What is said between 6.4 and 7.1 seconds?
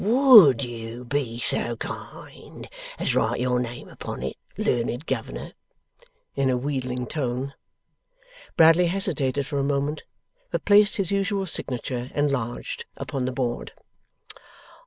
a wheedling